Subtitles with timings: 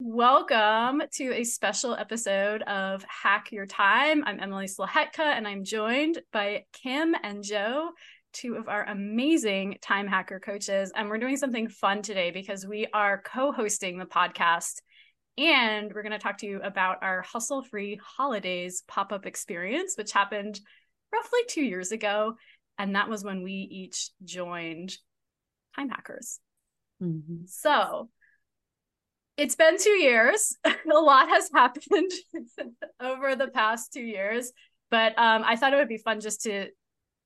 [0.00, 4.24] Welcome to a special episode of Hack Your Time.
[4.26, 7.90] I'm Emily Slahetka, and I'm joined by Kim and Jo,
[8.32, 10.90] two of our amazing time hacker coaches.
[10.96, 14.80] And we're doing something fun today because we are co hosting the podcast.
[15.38, 19.94] And we're going to talk to you about our Hustle Free Holidays pop up experience,
[19.96, 20.58] which happened
[21.12, 22.34] roughly two years ago.
[22.80, 24.92] And that was when we each joined
[25.76, 26.40] Time Hackers.
[27.00, 27.44] Mm-hmm.
[27.46, 28.08] So,
[29.36, 30.56] it's been two years.
[30.64, 32.10] a lot has happened
[33.00, 34.52] over the past two years,
[34.90, 36.68] but um, I thought it would be fun just to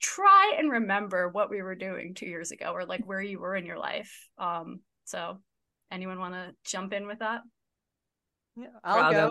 [0.00, 3.56] try and remember what we were doing two years ago or like where you were
[3.56, 4.28] in your life.
[4.38, 5.38] Um, so,
[5.90, 7.40] anyone want to jump in with that?
[8.56, 9.30] Yeah, I'll, I'll go.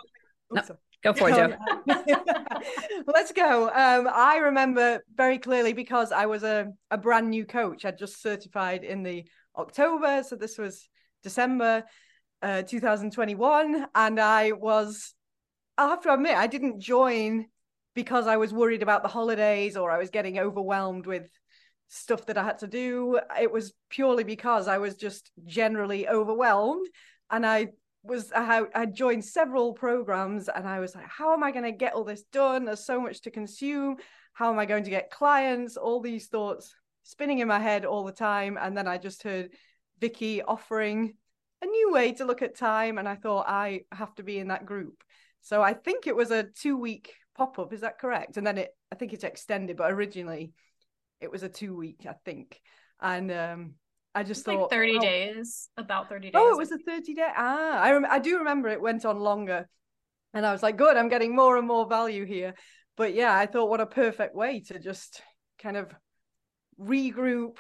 [0.54, 0.62] go.
[0.62, 0.64] No,
[1.04, 1.56] go for it, Jo.
[3.08, 3.66] Let's go.
[3.70, 7.86] Um, I remember very clearly because I was a, a brand new coach.
[7.86, 9.26] I'd just certified in the
[9.58, 10.88] October, so this was
[11.24, 11.84] December
[12.42, 15.14] uh, 2021, and I was.
[15.78, 17.46] I have to admit, I didn't join
[17.94, 21.30] because I was worried about the holidays or I was getting overwhelmed with
[21.88, 23.20] stuff that I had to do.
[23.40, 26.88] It was purely because I was just generally overwhelmed,
[27.30, 27.68] and I
[28.04, 31.72] was I, I joined several programs, and I was like, how am I going to
[31.72, 32.66] get all this done?
[32.66, 33.98] There's so much to consume.
[34.34, 35.78] How am I going to get clients?
[35.78, 39.52] All these thoughts spinning in my head all the time, and then I just heard
[40.00, 41.16] Vikki offering
[41.62, 44.50] a new way to look at time and i thought i have to be in
[44.50, 45.04] that group.
[45.42, 48.38] So i think it was a two week pop-up is that correct?
[48.38, 50.52] And then it i think it's extended but originally
[51.20, 52.60] it was a two week i think.
[53.02, 53.74] And um
[54.16, 57.14] i just thought like 30 oh, days about 30 days oh it was a 30
[57.14, 59.68] day ah i rem- i do remember it went on longer.
[60.34, 62.54] And i was like good i'm getting more and more value here.
[62.96, 65.22] But yeah i thought what a perfect way to just
[65.60, 65.94] kind of
[66.80, 67.58] regroup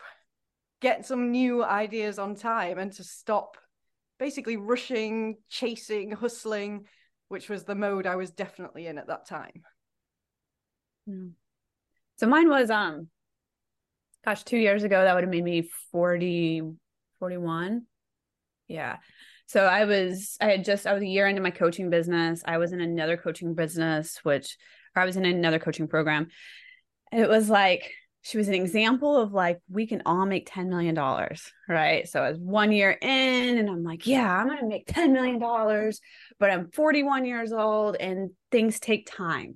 [0.79, 3.57] get some new ideas on time and to stop
[4.19, 6.85] basically rushing, chasing, hustling,
[7.29, 9.63] which was the mode I was definitely in at that time.
[11.07, 11.29] Hmm.
[12.17, 13.07] So mine was um
[14.25, 16.63] gosh, 2 years ago that would have made me 40
[17.19, 17.83] 41.
[18.67, 18.97] Yeah.
[19.47, 22.43] So I was I had just I was a year into my coaching business.
[22.45, 24.57] I was in another coaching business which
[24.95, 26.27] I was in another coaching program.
[27.11, 27.93] It was like
[28.27, 32.07] she was an example of like we can all make 10 million dollars right?
[32.09, 35.39] So I was one year in and i'm like yeah i'm gonna make 10 million
[35.39, 36.01] dollars
[36.39, 39.55] but i'm 41 years old and things take time.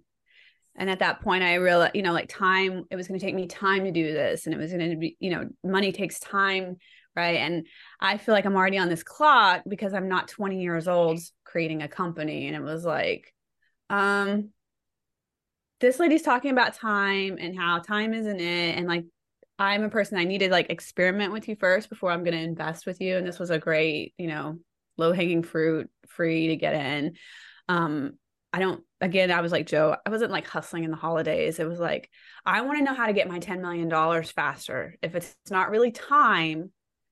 [0.78, 3.36] And at that point i realized you know like time it was going to take
[3.36, 6.20] me time to do this and it was going to be you know money takes
[6.20, 6.78] time
[7.14, 7.38] right?
[7.38, 7.68] And
[8.00, 11.82] i feel like i'm already on this clock because i'm not 20 years old creating
[11.82, 13.34] a company and it was like
[13.90, 14.52] um
[15.82, 18.78] this lady's talking about time and how time isn't it.
[18.78, 19.06] And like
[19.60, 22.44] i'm a person i need to like experiment with you first before i'm going to
[22.44, 23.18] invest with you.
[23.18, 24.60] And this was a great you know
[24.98, 27.16] low hanging fruit free to get in.
[27.68, 28.14] Um
[28.54, 31.60] i don't again i was like jo i wasn't like hustling in the holidays.
[31.60, 32.10] It was like
[32.46, 34.96] i want to know how to get my 10 million dollars faster.
[35.02, 36.72] If it's not really time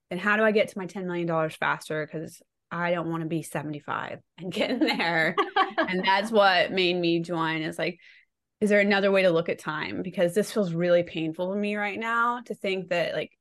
[0.09, 2.05] then how do i get to my 10 million dollars faster?
[2.05, 2.41] Because
[2.71, 5.35] I don't want to be 75 and get in there.
[5.77, 7.61] and that's what made me join.
[7.63, 7.99] Is like,
[8.61, 10.01] is there another way to look at time?
[10.01, 13.31] Because this feels really painful to me right now to think that like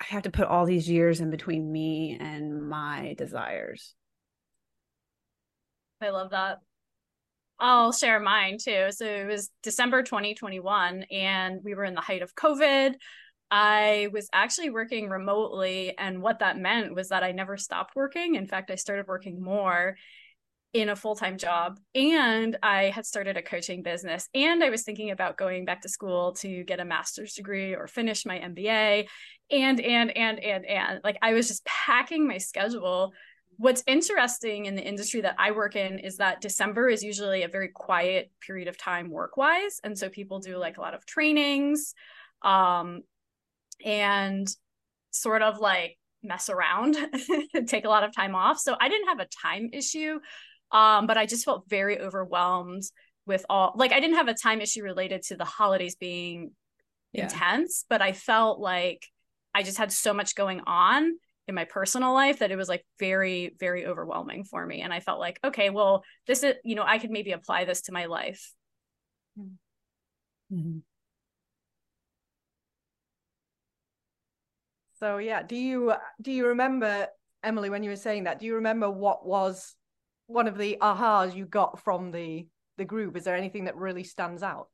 [0.00, 3.94] i have to put all these years in between me and my desires.
[6.02, 6.58] I love that.
[7.58, 8.88] I'll share mine too.
[8.90, 12.94] So it was december 2021 and we were in the height of covid.
[13.50, 15.96] I was actually working remotely.
[15.96, 18.34] And what that meant was that I never stopped working.
[18.34, 19.96] In fact, I started working more
[20.76, 25.10] in a full-time job and I had started a coaching business and I was thinking
[25.10, 29.06] about going back to school to get a master's degree or finish my MBA
[29.50, 33.14] and and and and and like I was just packing my schedule.
[33.56, 37.48] What's interesting in the industry that I work in is that December is usually a
[37.48, 41.06] very quiet period of time work wise and so people do like a lot of
[41.06, 41.94] trainings
[42.42, 43.00] um
[43.82, 44.46] and
[45.10, 46.98] sort of like mess around
[47.66, 48.58] take a lot of time off.
[48.58, 50.18] So I didn't have a time issue
[50.72, 52.82] um, but I just felt very overwhelmed
[53.26, 56.52] with all like I didn't have a time issue related to the holidays being
[57.12, 57.24] yeah.
[57.24, 59.06] intense, but I felt like
[59.54, 61.14] I just had so much going on
[61.48, 65.00] in my personal life that it was like very very overwhelming for me and i
[65.00, 68.06] felt like okay well this is you know i could maybe apply this to my
[68.06, 68.52] life
[70.52, 70.78] mm-hmm.
[74.98, 77.06] so yeah do you do you remember
[77.44, 79.74] emily when you were saying that do you remember what was
[80.26, 82.46] one of the ahas you got from the
[82.78, 83.16] the group?
[83.16, 84.68] Is there anything that really stands out?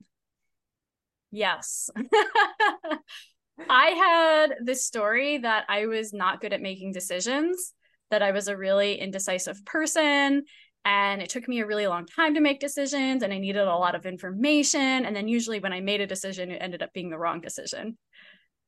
[1.30, 1.88] Yes.
[3.68, 7.74] I had this story that I was not good at making decisions
[8.10, 10.44] that I was a really indecisive person
[10.84, 13.76] and it took me a really long time to make decisions and I needed a
[13.76, 17.08] lot of information and then usually when I made a decision it ended up being
[17.08, 17.96] the wrong decision.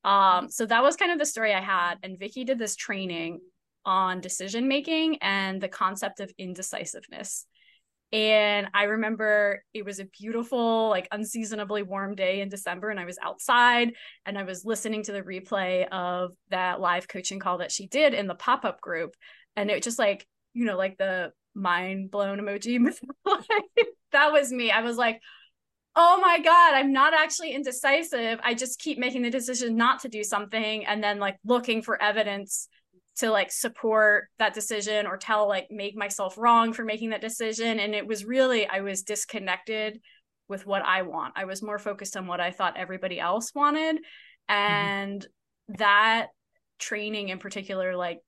[0.04, 3.40] Um, so that was kind of the story I had and Vikki did this training
[3.84, 7.46] on decision making and the concept of indecisiveness.
[8.12, 13.06] And I remember it was a beautiful, like unseasonably warm day in December, and I
[13.06, 13.94] was outside
[14.24, 18.14] and I was listening to the replay of that live coaching call that she did
[18.14, 19.14] in the pop up group.
[19.56, 22.78] And it just like, you know, like the mind blown emoji.
[24.12, 24.70] that was me.
[24.70, 25.20] I was like,
[25.96, 28.38] oh my God, I'm not actually indecisive.
[28.42, 32.00] I just keep making the decision not to do something and then like looking for
[32.00, 32.68] evidence
[33.16, 37.78] to like support that decision or tell like make myself wrong for making that decision
[37.78, 40.00] and it was really i was disconnected
[40.48, 43.96] with what i want i was more focused on what i thought everybody else wanted
[43.96, 44.54] mm-hmm.
[44.54, 45.74] and mm-hmm.
[45.78, 46.28] that
[46.78, 48.18] training in particular like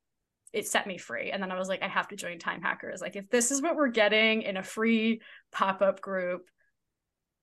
[0.52, 3.00] it set me free and then i was like i have to join time hackers
[3.00, 5.20] like if this is what we're getting in a free
[5.52, 6.48] pop-up group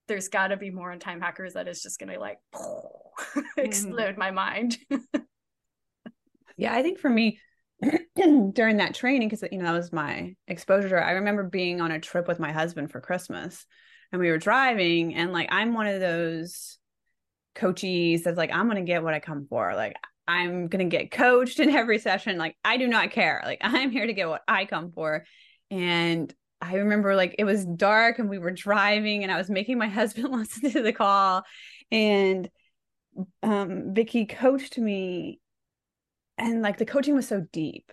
[0.08, 3.42] there's got to be more in time hackers that is just going to like mm-hmm.
[3.58, 4.78] explode my mind
[6.58, 7.40] Yeah, I think for me,
[8.16, 11.00] during that training, because you know that was my exposure.
[11.02, 13.66] I remember being on a trip with my husband for Christmas,
[14.12, 16.78] and we were driving, and like I'm one of those
[17.56, 19.76] coaches that's like I'm gonna get what I come for.
[19.76, 19.96] Like
[20.28, 22.38] I'm gonna get coached in every session.
[22.38, 23.42] Like I do not care.
[23.46, 25.26] Like I'm here to get what I come for.
[25.72, 29.78] And I remember like it was dark and we were driving, and I was making
[29.78, 31.44] my husband listen to the call,
[31.92, 32.50] and
[33.44, 35.40] um Vikki coached me
[36.44, 37.92] and like the coaching was so deep.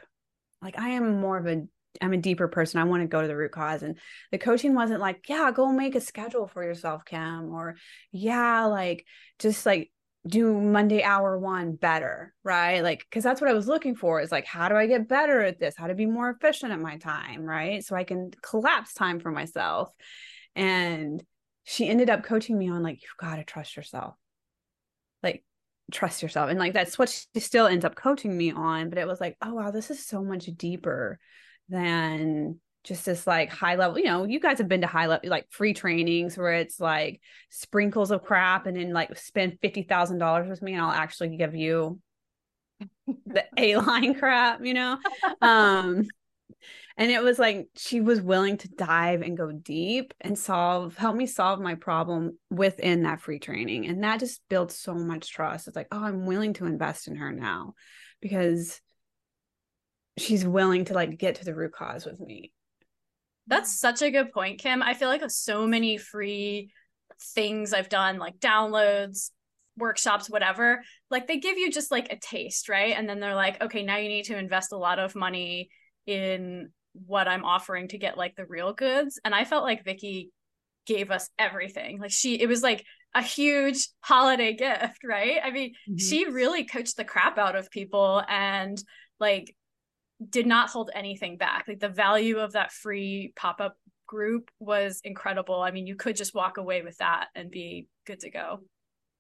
[0.61, 1.63] Like i am more of a
[2.03, 2.81] i'm a deeper person.
[2.81, 3.99] I want to go to the root cause and
[4.31, 7.77] the coaching wasn't like yeah go make a schedule for yourself Kim or
[8.13, 9.07] yeah like
[9.39, 9.91] just like
[10.27, 12.83] do monday hour one better right?
[12.83, 15.41] Like because that's what i was looking for is like how do i get better
[15.41, 15.77] at this?
[15.77, 17.85] How to be more efficient at my time right?
[17.85, 19.91] So i can collapse time for myself.
[20.57, 21.23] And
[21.65, 24.17] she ended up coaching me on like you've got to trust yourself.
[25.23, 25.45] Like
[25.91, 29.07] trust yourself and like that's what she still ends up coaching me on but it
[29.07, 31.19] was like oh wow this is so much deeper
[31.69, 35.29] than just this like high level you know you guys have been to high level
[35.29, 37.21] like free trainings where it's like
[37.51, 42.01] sprinkles of crap and then like spend $50,000 with me and I'll actually give you
[43.27, 44.99] the A line crap you know?
[45.43, 46.07] Um
[47.01, 51.17] and it was like she was willing to dive and go deep and solve help
[51.17, 53.87] me solve my problem within that free training.
[53.87, 55.67] And that just built so much trust.
[55.67, 57.73] It's like oh i'm willing to invest in her now
[58.21, 58.81] because
[60.19, 62.53] she's willing to like get to the root cause with me.
[63.47, 64.83] That's such a good point kim.
[64.83, 66.71] I feel like so many free
[67.35, 69.31] things i've done like downloads
[69.77, 72.95] workshops whatever like they give you just like a taste right?
[72.95, 75.71] And then they're like okay now you need to invest a lot of money
[76.07, 76.71] in
[77.07, 79.21] what I'm offering to get like the real goods.
[79.25, 80.31] And I felt like Vikki
[80.87, 82.01] gave us everything.
[82.01, 85.39] Like she, it was like a huge holiday gift, right?
[85.43, 85.97] I mean, mm-hmm.
[85.97, 88.83] she really coached the crap out of people and
[89.19, 89.55] like
[90.29, 91.65] did not hold anything back.
[91.67, 93.77] Like the value of that free pop up
[94.07, 95.61] group was incredible.
[95.61, 98.61] I mean, you could just walk away with that and be good to go.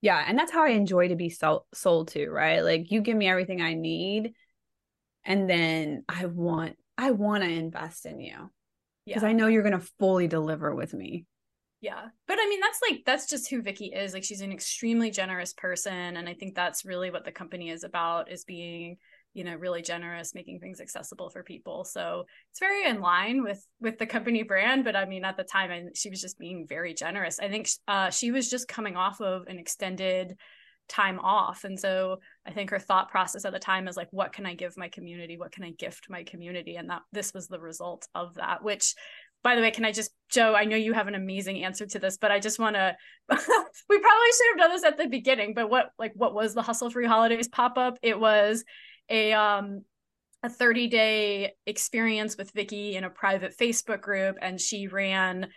[0.02, 0.22] Yeah.
[0.26, 2.60] And that's how I enjoy to be sold, sold to, right?
[2.60, 4.32] Like you give me everything I need.
[5.24, 8.50] And then I want I want to invest in you
[9.06, 9.28] because yeah.
[9.30, 11.24] I know you're going to fully deliver with me.
[11.80, 12.08] Yeah.
[12.28, 14.12] But I mean, that's like, that's just who Vikki is.
[14.12, 16.18] Like, she's an extremely generous person.
[16.18, 18.98] And I think that's really what the company is about is being,
[19.32, 21.84] you know, really generous, making things accessible for people.
[21.84, 24.84] So it's very in line with, with the company brand.
[24.84, 27.38] But I mean, at the time, I, she was just being very generous.
[27.38, 30.36] I think uh, she was just coming off of an extended
[30.90, 31.64] time off.
[31.64, 34.54] And so I think her thought process at the time is like, what can I
[34.54, 35.38] give my community?
[35.38, 36.76] What can I gift my community?
[36.76, 38.94] And that this was the result of that, which
[39.42, 41.98] by the way, can I just, Jo, I know you have an amazing answer to
[41.98, 42.94] this, but I just want to,
[43.30, 43.48] we probably
[43.88, 47.06] should have done this at the beginning, but what, like, what was the Hustle Free
[47.06, 47.96] Holidays pop up?
[48.02, 48.64] It was
[49.08, 49.82] a, um,
[50.42, 55.48] a 30 day experience with Vikki in a private Facebook group, and she ran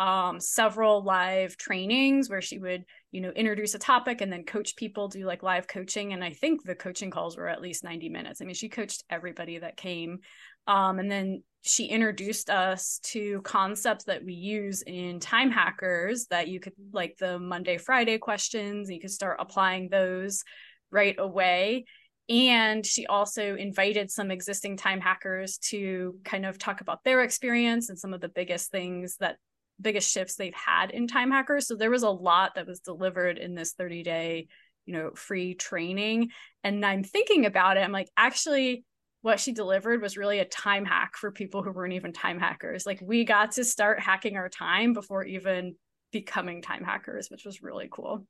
[0.00, 4.74] um, several live trainings where she would, you know, introduce a topic and then coach
[4.74, 6.14] people, do like live coaching.
[6.14, 8.40] And I think the coaching calls were at least 90 minutes.
[8.40, 10.20] I mean, she coached everybody that came.
[10.66, 16.48] Um, and then she introduced us to concepts that we use in time hackers that
[16.48, 20.44] you could like the Monday, Friday questions, you could start applying those
[20.90, 21.84] right away.
[22.30, 27.90] And she also invited some existing time hackers to kind of talk about their experience
[27.90, 29.36] and some of the biggest things that
[29.80, 33.38] biggest shifts they've had in time hackers so there was a lot that was delivered
[33.38, 34.48] in this 30 day
[34.86, 36.30] you know free training
[36.64, 38.84] and i'm thinking about it i'm like actually
[39.22, 42.86] what she delivered was really a time hack for people who weren't even time hackers.
[42.86, 45.74] Like we got to start hacking our time before even
[46.10, 48.26] becoming time hackers, which was really cool.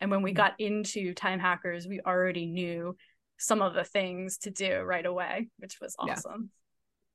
[0.00, 0.36] And when we mm-hmm.
[0.36, 2.96] got into time hackers, we already knew
[3.38, 6.50] some of the things to do right away, which was awesome.
[6.50, 6.61] Yeah.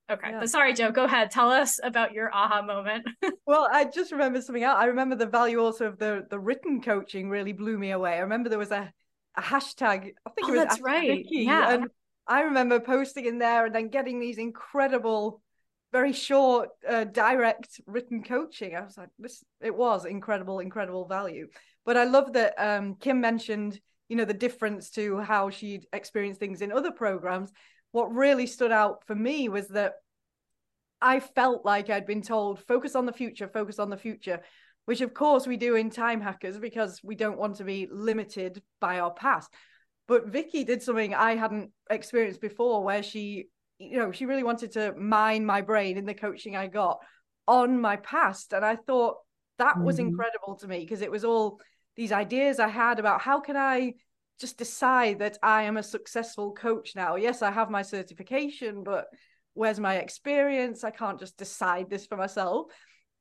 [0.09, 0.29] Okay.
[0.31, 0.39] Yeah.
[0.39, 1.31] But sorry, Jo, go ahead.
[1.31, 3.05] Tell us about your aha moment.
[3.45, 4.77] well, I just remember something else.
[4.79, 8.13] I remember the value also of the the written coaching really blew me away.
[8.13, 8.91] I remember there was a,
[9.35, 11.09] a hashtag, I think oh, it was that's right.
[11.09, 11.73] Vikki, yeah.
[11.73, 11.87] And
[12.27, 15.41] I remember posting in there and then getting these incredible,
[15.91, 18.75] very short, uh, direct written coaching.
[18.75, 21.47] I was like, this, it was incredible, incredible value.
[21.85, 26.39] But I love that um, Kim mentioned, you know, the difference to how she'd experienced
[26.39, 27.51] things in other programs.
[27.97, 29.93] What really stood out for me was that
[31.01, 34.41] I felt like I'd been told, focus on the future, focus on the future,
[34.85, 38.61] which of course we do in Time Hackers because we don't want to be limited
[38.79, 39.51] by our past.
[40.07, 43.47] But Vikki did something I hadn't experienced before where she,
[43.79, 46.99] you know, she really wanted to mine my brain in the coaching I got
[47.47, 48.53] on my past.
[48.53, 49.15] And I thought
[49.57, 49.85] that mm-hmm.
[49.85, 51.59] was incredible to me because it was all
[51.95, 53.95] these ideas I had about how can I
[54.39, 57.15] just decide that I am a successful coach now.
[57.15, 59.07] Yes, I have my certification, but
[59.53, 60.83] where's my experience?
[60.83, 62.67] I can't just decide this for myself.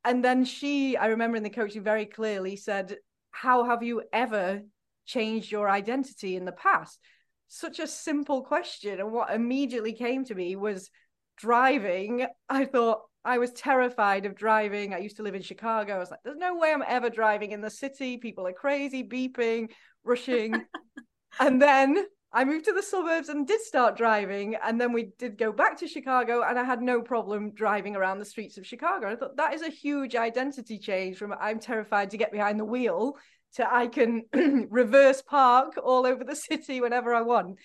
[0.03, 2.97] And then she, I remember in the coaching very clearly said,
[3.31, 4.61] How have you ever
[5.05, 6.99] changed your identity in the past?
[7.47, 8.99] Such a simple question.
[8.99, 10.89] And what immediately came to me was
[11.37, 12.27] driving.
[12.47, 14.93] I thought I was terrified of driving.
[14.93, 15.95] I used to live in Chicago.
[15.95, 18.17] I was like, there's no way I'm ever driving in the city.
[18.17, 19.71] People are crazy, beeping,
[20.03, 20.53] rushing.
[21.39, 24.55] and then I moved to the suburbs and did start driving.
[24.63, 28.19] And then we did go back to Chicago, and I had no problem driving around
[28.19, 29.09] the streets of Chicago.
[29.09, 32.65] I thought that is a huge identity change from I'm terrified to get behind the
[32.65, 33.17] wheel
[33.55, 34.23] to I can
[34.69, 37.57] reverse park all over the city whenever I want.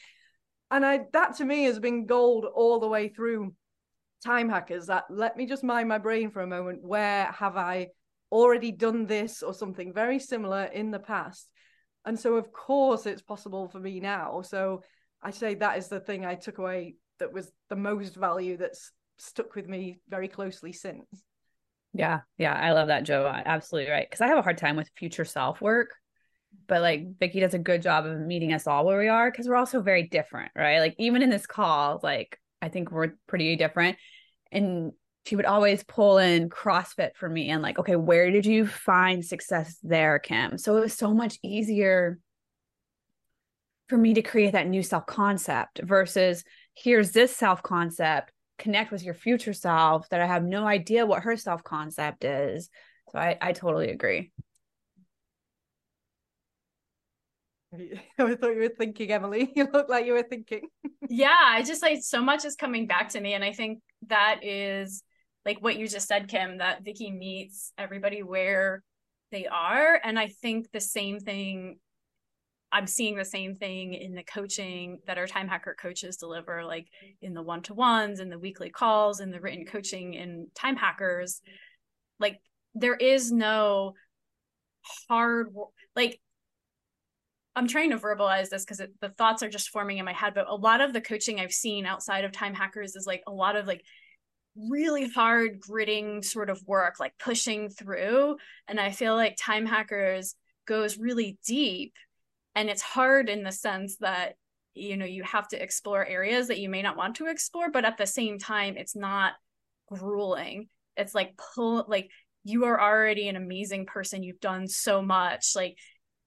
[0.71, 3.55] And I that to me has been gold all the way through
[4.25, 6.83] time hackers that let me just mind my brain for a moment.
[6.83, 7.89] Where have I
[8.31, 11.49] already done this or something very similar in the past?
[12.05, 14.43] And so of course it's possible for me now.
[14.43, 14.83] So
[15.23, 18.91] I say that is the thing I took away that was the most value that's
[19.19, 21.07] stuck with me very closely since.
[21.95, 23.27] Yeah, yeah, I love that, Jo.
[23.27, 24.09] Absolutely right.
[24.09, 25.91] Because I have a hard time with future self work,
[26.67, 29.47] but like Vikki does a good job of meeting us all where we are because
[29.47, 30.81] we're also very different, right?
[30.81, 33.99] Like even in this call, like I think we're pretty different,
[34.51, 34.93] and
[35.25, 39.25] she would always pull in CrossFit for me and like, okay, where did you find
[39.25, 40.59] success there, Kim?
[40.59, 42.19] So it was so much easier
[43.89, 49.03] for me to create that new self concept versus here's this self concept connect with
[49.03, 52.69] your future self that I have no idea what her self concept is.
[53.11, 54.33] So I, I totally agree.
[57.75, 59.53] I thought you were thinking, Emily.
[59.57, 60.69] You look like you were thinking.
[61.09, 63.35] yeah, I just like so much is coming back to me.
[63.35, 65.03] And I think that is
[65.45, 68.83] like what you just said, Kim, that Vikki meets everybody where
[69.31, 70.01] they are.
[70.03, 71.79] And I think the same thing
[72.75, 76.87] I'm seeing the same thing in the coaching that our time hacker coaches deliver, like
[77.21, 80.77] in the one to ones and the weekly calls and the written coaching in time
[80.77, 81.43] hackers.
[82.19, 82.41] Like
[82.75, 83.93] there is no
[85.07, 85.49] hard,
[85.95, 86.19] like
[87.55, 90.33] I'm trying to verbalize this because the thoughts are just forming in my head.
[90.35, 93.33] But a lot of the coaching I've seen outside of time hackers is like a
[93.33, 93.85] lot of like
[94.57, 98.37] really hard gritting sort of work, like pushing through.
[98.69, 100.35] And I feel like time hackers
[100.67, 101.95] goes really deep
[102.55, 104.35] and it's hard in the sense that
[104.75, 107.85] you know you have to explore areas that you may not want to explore but
[107.85, 109.35] at the same time it's not
[109.89, 110.69] grueling.
[110.97, 112.11] It's like pull like
[112.45, 114.23] you are already an amazing person.
[114.23, 115.53] You've done so much.
[115.55, 115.77] Like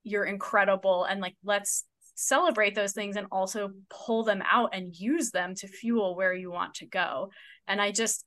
[0.03, 1.03] you're incredible.
[1.03, 1.84] And like let's
[2.15, 6.50] celebrate those things and also pull them out and use them to fuel where you
[6.50, 7.29] want to go
[7.67, 8.24] and i just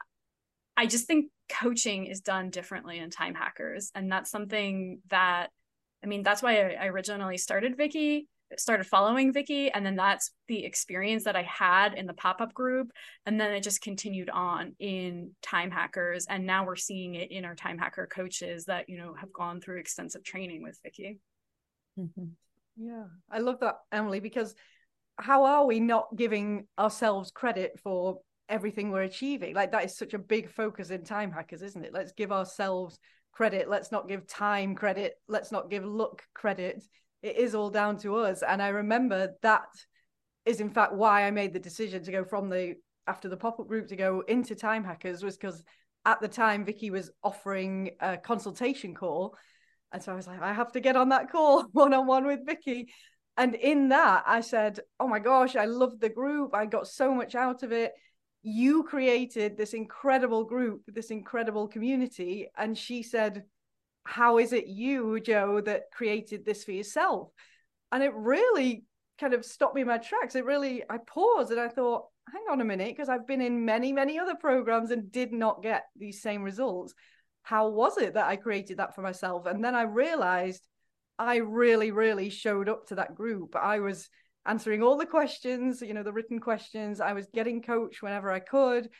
[0.77, 5.49] i just think coaching is done differently in time hackers and that's something that
[6.03, 10.65] I mean, that's why I, originally started Vikki, started following Vikki, and then that's the
[10.65, 12.91] experience that I had in the pop-up group.
[13.27, 16.27] And then it just continued on in time hackers.
[16.29, 19.61] And now we're seeing it in our time hacker coaches that, you know, have gone
[19.61, 21.19] through extensive training with Vikki.
[21.99, 22.27] Mm-hmm.
[22.79, 23.05] Yeah.
[23.31, 24.55] I love that, Emily, because
[25.19, 29.55] how are we not giving ourselves credit for everything we're achieving?
[29.55, 31.93] Like that is such a big focus in time hackers, isn't it?
[31.93, 32.99] Let's give ourselves
[33.39, 36.83] credit let's not give time credit let's not give luck credit
[37.23, 39.69] it is all down to us and i remember that
[40.45, 42.75] is in fact why i made the decision to go from the
[43.07, 45.63] after the pop-up group to go into time hackers was because
[46.05, 49.37] at the time vikki was offering a consultation call
[49.93, 52.89] and so i was like i have to get on that call one-on-one with vikki
[53.39, 56.55] And in that, I said, Oh my gosh, I love the group.
[56.55, 57.93] I got so much out of it.
[58.43, 62.49] You created this incredible group, this incredible community.
[62.57, 63.45] And she said,
[64.03, 67.31] How is it you, Jo, that created this for yourself?
[67.93, 68.85] And it really
[69.21, 70.35] kind of stopped me in my tracks.
[70.35, 73.65] It really, I paused and I thought, hang on a minute, because I've been in
[73.65, 76.93] many, many other programs and did not get these same results.
[77.49, 79.47] How was it that I created that for myself?
[79.47, 80.69] And then I realized
[81.19, 83.57] I really, really showed up to that group.
[83.57, 84.11] I was
[84.45, 87.01] answering all the questions, you know, the written questions.
[87.01, 88.91] I was getting coached whenever I could.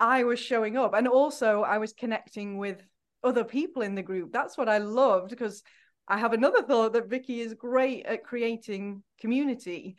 [0.00, 0.94] I was showing up.
[0.94, 2.80] And also, I was connecting with
[3.22, 4.32] other people in the group.
[4.32, 5.62] That's what I loved because
[6.08, 9.96] I have another thought that Vikki is great at creating community,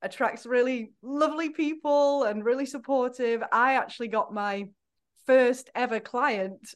[0.00, 3.42] attracts really lovely people and really supportive.
[3.50, 4.68] I actually got my
[5.26, 6.72] first ever client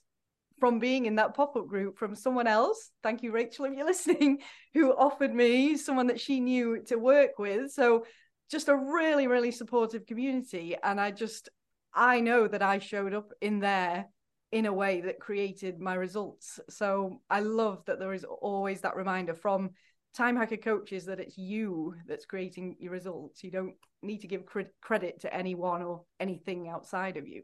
[0.60, 2.90] from being in that pop-up group from someone else.
[3.02, 4.38] Thank you rachel if you're listening
[4.74, 7.72] who offered me someone that she knew to work with.
[7.72, 8.04] So
[8.50, 10.76] just a really really supportive community.
[10.82, 11.48] And i just
[11.94, 14.06] i know that i showed up in there
[14.52, 16.60] in a way that created my results.
[16.68, 19.70] So i love that there is always that reminder from
[20.14, 23.42] time hacker coaches that it's you that's creating your results.
[23.44, 24.44] You don't need to give
[24.80, 27.42] credit to anyone or anything outside of you.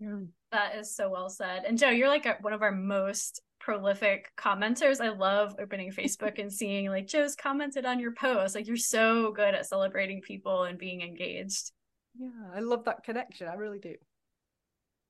[0.00, 0.18] Yeah.
[0.52, 1.64] That is so well said.
[1.66, 5.00] And Jo, you're like a, one of our most prolific commenters.
[5.00, 8.54] I love opening Facebook and seeing like Jo's commented on your post.
[8.54, 11.72] Like you're so good at celebrating people and being engaged.
[12.18, 13.46] Yeah, I love that connection.
[13.46, 13.94] I really do.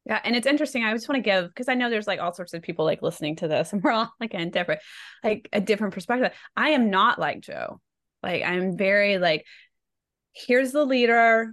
[0.04, 0.85] Yeah, and it's interesting.
[0.85, 3.02] I just want to give because I know there's like all sorts of people like
[3.02, 4.80] listening to this, and we're all like in different,
[5.23, 6.33] like a different perspective.
[6.57, 7.80] I am not like Jo.
[8.23, 9.45] Like I'm very like,
[10.33, 11.52] here's the leader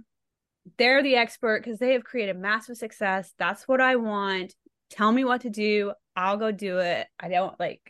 [0.78, 3.32] they're the expert because they have created massive success.
[3.38, 4.54] That's what I want.
[4.90, 5.92] Tell me what to do.
[6.14, 7.06] I'll go do it.
[7.18, 7.80] I don't like,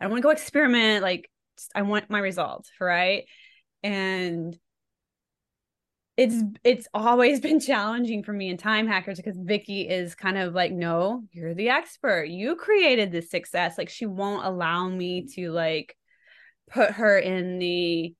[0.00, 1.02] I don't want to go experiment.
[1.02, 1.30] Like,
[1.74, 3.24] I want my results, right?
[3.82, 4.56] And
[6.16, 10.54] it's it's always been challenging for me in time hackers because Vikki is kind of
[10.54, 12.28] like, no, you're the expert.
[12.28, 13.76] You created this success.
[13.78, 15.96] Like she won't allow me to like
[16.70, 18.14] put her in the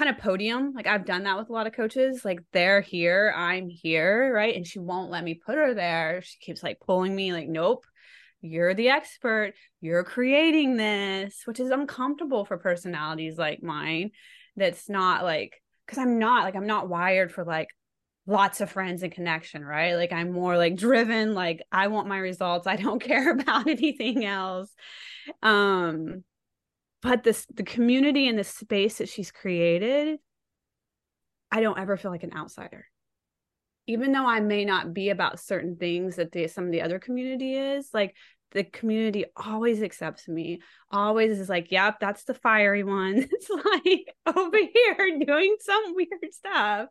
[0.00, 0.72] kind of podium.
[0.74, 2.24] Like I've done that with a lot of coaches.
[2.24, 4.56] Like they're here, I'm here, right?
[4.56, 6.22] And she won't let me put her there.
[6.22, 7.84] She keeps like pulling me, like, nope,
[8.40, 9.52] you're the expert.
[9.82, 14.12] You're creating this, which is uncomfortable for personalities like mine.
[14.56, 17.68] That's not like, because I'm not like, I'm not wired for like
[18.26, 19.96] lots of friends and connection, right?
[19.96, 22.66] Like I'm more like driven, like I want my results.
[22.66, 24.70] I don't care about anything else.
[25.42, 26.24] Um,
[27.02, 30.18] but this the community and the space that she's created
[31.50, 32.86] i don't ever feel like an outsider.
[33.86, 36.98] Even though i may not be about certain things that the, some of the other
[36.98, 38.14] community is like
[38.52, 40.60] the community always accepts me
[40.90, 43.14] always is like yep that's the fiery one.
[43.32, 46.88] It's like over here doing some weird stuff.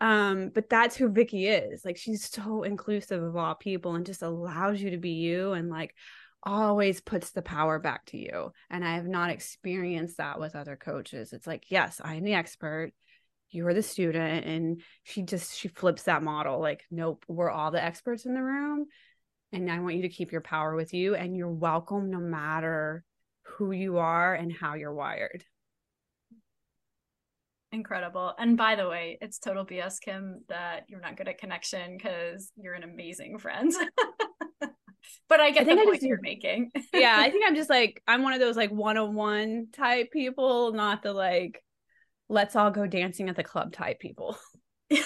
[0.00, 1.84] Um but that's who vikki is.
[1.84, 5.70] Like she's so inclusive of all people and just allows you to be you and
[5.70, 5.94] like
[6.42, 8.52] always puts the power back to you.
[8.70, 11.32] And I have not experienced that with other coaches.
[11.32, 12.92] It's like, yes, I'm the expert.
[13.50, 14.46] You're the student.
[14.46, 18.42] And she just, she flips that model like, nope, we're all the experts in the
[18.42, 18.86] room.
[19.52, 21.14] And I want you to keep your power with you.
[21.14, 23.04] And you're welcome no matter
[23.42, 25.44] who you are and how you're wired.
[27.72, 28.32] Incredible.
[28.38, 32.50] And by the way, it's total BS, Kim, that you're not good at connection because
[32.56, 33.72] you're an amazing friend.
[35.28, 36.70] but I get I think the point just, you're making.
[36.92, 41.02] yeah, I think I'm just like I'm one of those like one-on-one type people, not
[41.02, 41.62] the like
[42.28, 44.36] let's all go dancing at the club type people.
[44.90, 44.98] but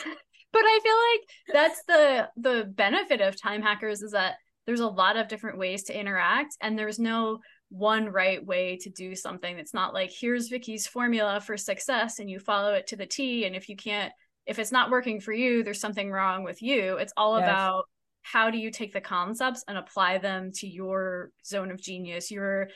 [0.64, 4.36] I feel like that's the the benefit of time hackers is that
[4.66, 7.38] there's a lot of different ways to interact and there's no
[7.68, 9.58] one right way to do something.
[9.58, 13.44] It's not like here's Vikki's formula for success and you follow it to the T
[13.44, 14.12] and if you can't
[14.44, 16.96] if it's not working for you, there's something wrong with you.
[16.96, 17.48] It's all yes.
[17.48, 17.84] about
[18.22, 22.68] how do you take the concepts and apply them to your zone of genius your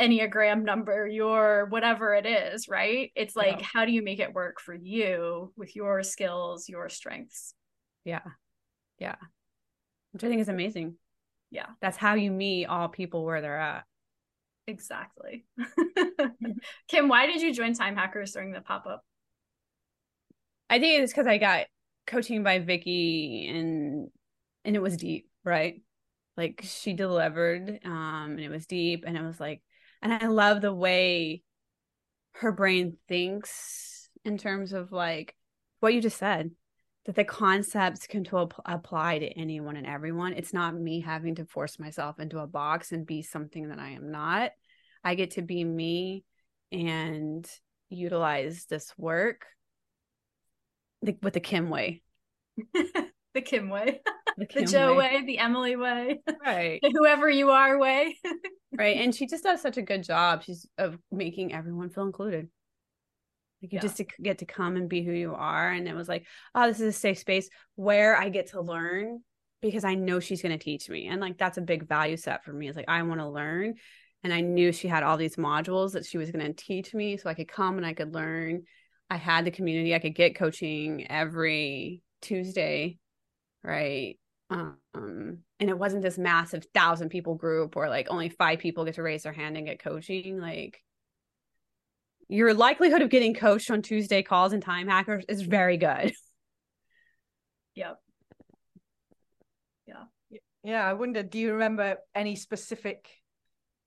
[0.00, 3.12] enneagram number your whatever it is right?
[3.14, 3.66] It's like yeah.
[3.72, 7.54] how do you make it work for you with your skills your strengths?
[8.04, 8.22] Yeah.
[8.98, 9.16] Yeah.
[10.12, 10.96] Which i think is amazing.
[11.50, 11.66] Yeah.
[11.80, 13.84] That's how you meet all people where they're at.
[14.66, 15.44] Exactly.
[16.88, 19.02] Kim why did you join time hackers during the pop-up?
[20.68, 21.66] I think it's because i got
[22.06, 24.08] coaching by vikki and
[24.64, 25.82] and it was deep, right?
[26.36, 29.62] Like she delivered, um, and it was deep, and it was like,
[30.02, 31.42] and I love the way
[32.34, 35.34] her brain thinks in terms of like
[35.80, 36.50] what you just said
[37.06, 40.34] that the concepts can to apply to anyone and everyone.
[40.34, 43.90] It's not me having to force myself into a box and be something that I
[43.90, 44.52] am not.
[45.02, 46.24] I get to be me
[46.70, 47.48] and
[47.88, 49.46] utilize this work
[51.02, 52.02] the, with the Kim way.
[53.34, 54.02] the Kim way,
[54.40, 55.22] The, the Jo way.
[55.24, 56.80] the Emily way, Right.
[56.82, 58.16] the whoever you are way.
[58.76, 58.96] right.
[58.96, 60.42] And she just does such a good job.
[60.42, 62.48] She's of making everyone feel included.
[63.62, 63.82] Like you Yeah.
[63.82, 65.70] just to get to come and be who you are.
[65.70, 69.20] And it was like, oh, this is a safe space where I get to learn
[69.60, 71.06] because I know she's going to teach me.
[71.08, 72.66] And like that's a big value set for me.
[72.68, 73.74] It's like I want to learn.
[74.24, 77.16] And I knew she had all these modules that she was going to teach me
[77.18, 78.62] so I could come and I could learn.
[79.10, 79.94] I had the community.
[79.94, 82.98] I could get coaching every Tuesday,
[83.62, 84.18] right?
[84.50, 88.94] Um, and it wasn't this massive thousand people group where like only five people get
[88.94, 90.40] to raise their hand and get coaching.
[90.40, 90.82] Like
[92.28, 96.12] your likelihood of getting coached on Tuesday calls and time hackers is very good.
[97.76, 98.00] Yep.
[99.86, 100.04] Yeah,
[100.62, 103.08] Yeah, I wonder, do you remember any specific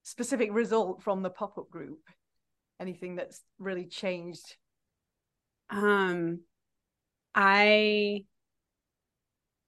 [0.04, 2.00] specific result from the pop-up group?
[2.80, 4.56] Anything that's really changed?
[5.70, 6.42] Um,
[7.36, 8.26] I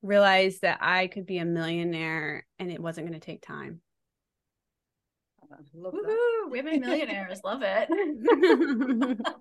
[0.05, 3.81] realized that I could be a millionaire and it wasn't going to take time.
[5.51, 6.01] I love that.
[6.01, 6.51] Woohoo!
[6.51, 7.89] Women millionaires, love it.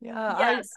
[0.00, 0.68] Yeah, I- yes.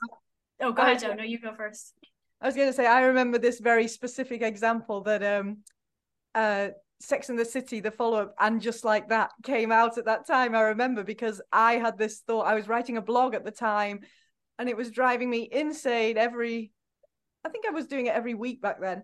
[0.62, 1.14] oh, go I- ahead, Jo.
[1.14, 1.94] No, you go first.
[2.40, 5.58] I was going to say I remember this very specific example that um
[6.36, 10.06] uh Sex and the City the follow up and just like that came out at
[10.06, 13.44] that time I remember because I had this thought I was writing a blog at
[13.44, 14.00] the time
[14.60, 16.72] and it was driving me insane every
[17.48, 19.04] I think I was doing it every week back then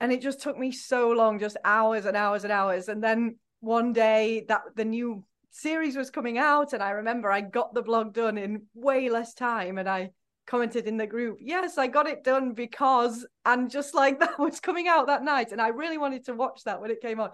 [0.00, 3.36] and it just took me so long just hours and hours and hours and then
[3.60, 7.82] one day that the new series was coming out and I remember I got the
[7.82, 10.10] blog done in way less time and I
[10.46, 14.60] commented in the group, yes, I got it done because, and just like that was
[14.60, 15.52] coming out that night.
[15.52, 17.30] And I really wanted to watch that when it came on.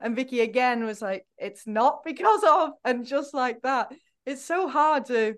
[0.00, 3.92] And Vikki again was like, it's not because of, and just like that.
[4.24, 5.34] It's so hard to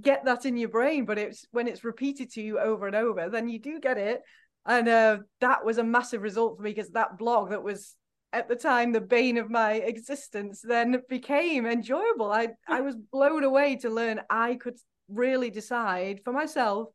[0.00, 3.28] get that in your brain, but it's when it's repeated to you over and over,
[3.28, 4.22] then you do get it.
[4.64, 7.96] And uh, that was a massive result for me because that blog that was
[8.32, 12.32] at the time the bane of my existence then became enjoyable.
[12.32, 14.76] I I was blown away to learn I could
[15.08, 16.88] really decide for myself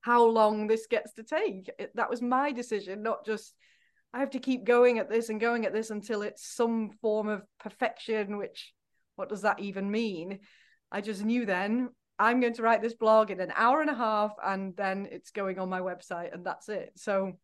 [0.00, 1.70] how long this gets to take.
[1.94, 3.54] That was my decision, not just
[4.12, 7.28] I have to keep going at this and going at this until it's some form
[7.28, 8.72] of perfection, which
[9.16, 10.40] what does that even mean?
[10.92, 13.94] I just knew then I'm going to write this blog in an hour and a
[13.94, 16.92] half and then it's going on my website and that's it.
[16.96, 17.34] So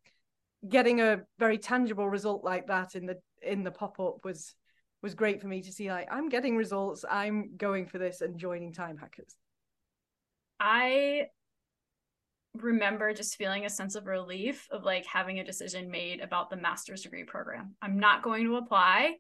[0.66, 4.54] getting a very tangible result like that in the in the pop-up was
[5.02, 8.38] was great for me to see like I'm getting results, I'm going for this and
[8.38, 9.36] joining time hackers.
[10.60, 11.26] I
[12.54, 16.56] remember just feeling a sense of relief of like having a decision made about the
[16.56, 17.74] master's degree program.
[17.82, 19.16] I'm not going to apply.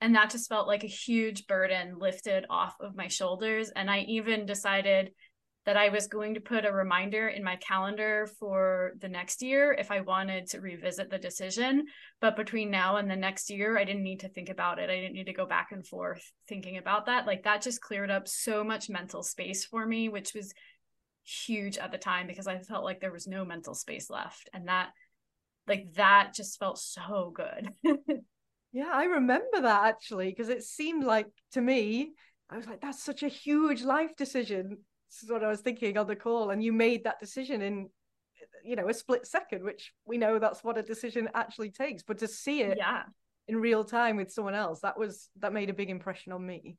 [0.00, 3.70] And that just felt like a huge burden lifted off of my shoulders.
[3.70, 5.10] And I even decided
[5.66, 9.72] that I was going to put a reminder in my calendar for the next year
[9.72, 11.84] if I wanted to revisit the decision.
[12.22, 14.88] But between now and the next year, I didn't need to think about it.
[14.88, 17.26] I didn't need to go back and forth thinking about that.
[17.26, 20.54] Like that just cleared up so much mental space for me, which was
[21.24, 24.48] huge at the time because I felt like there was no mental space left.
[24.54, 24.88] And that,
[25.66, 27.74] like, that just felt so good.
[28.78, 32.12] Yeah, I remember that actually because it seemed like to me,
[32.48, 34.78] I was like, that's such a huge life decision.
[35.10, 36.50] This is what I was thinking on the call.
[36.50, 37.88] And you made that decision in,
[38.62, 42.04] you know, a split second, which we know that's what a decision actually takes.
[42.04, 43.02] But to see it yeah.
[43.48, 46.76] in real time with someone else, that was that made a big impression on me.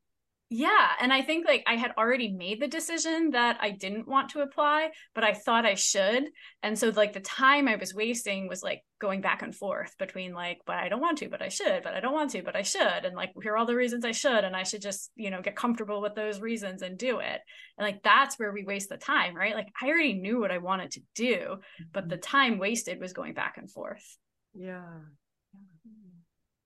[0.52, 0.88] Yeah.
[1.00, 4.40] And I think like I had already made the decision that I didn't want to
[4.40, 6.24] apply, but I thought I should.
[6.64, 10.34] And so like the time I was wasting was like going back and forth between
[10.34, 12.56] like, but I don't want to, but I should, but I don't want to, but
[12.56, 13.04] I should.
[13.04, 14.42] And like, here are all the reasons I should.
[14.42, 17.40] And I should just, you know, get comfortable with those reasons and do it.
[17.78, 19.54] And like, that's where we waste the time, right?
[19.54, 21.58] Like, I already knew what I wanted to do,
[21.92, 22.36] but the mm-hmm.
[22.36, 24.04] time wasted was going back and forth.
[24.52, 24.82] Yeah.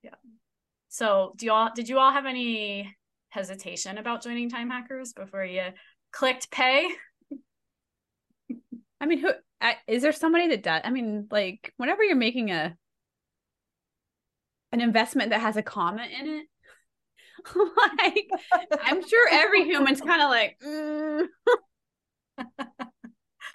[0.01, 0.15] Yeah.
[0.89, 2.95] So do y'all, did you all have any
[3.35, 5.61] hesitation about joining time hackers before you
[6.11, 6.87] clicked pay
[9.01, 9.31] I mean, who
[9.87, 10.81] is there somebody that does?
[10.83, 12.75] I mean, like whenever you're making a
[14.71, 16.45] an investment that has a comma in it,
[17.77, 18.29] like
[18.83, 21.25] I'm sure every human's kind of like, mm.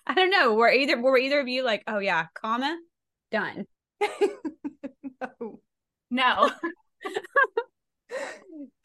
[0.06, 0.54] I don't know.
[0.54, 2.78] Were either were either of you like, oh yeah, comma,
[3.32, 3.66] done.
[6.10, 6.10] no.
[6.10, 6.50] no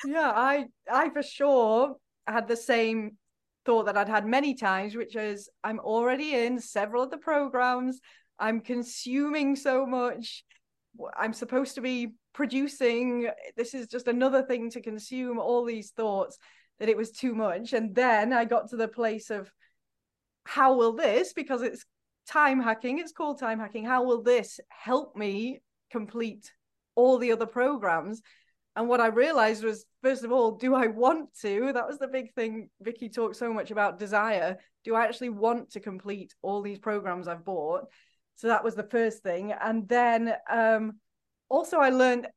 [0.03, 1.95] yeah, I I for sure
[2.27, 3.17] had the same
[3.65, 7.99] thought that I'd had many times, which is I'm already in several of the programs.
[8.39, 10.43] I'm consuming so much.
[11.17, 13.29] I'm supposed to be producing.
[13.55, 16.38] This is just another thing to consume all these thoughts.
[16.79, 17.73] that it was too much.
[17.73, 19.51] And then I got to the place of
[20.45, 21.86] how will this, because it's
[22.27, 26.51] time hacking, it's called time hacking, how will this help me complete
[26.95, 28.21] all the other programs?
[28.75, 31.71] And what I realized was, first of all, do I want to?
[31.73, 32.69] That was the big thing.
[32.81, 34.57] Vikki talked so much about desire.
[34.83, 37.85] Do I actually want to complete all these programs I've bought?
[38.35, 39.53] So that was the first thing.
[39.53, 40.99] And then um,
[41.47, 42.27] also, I learned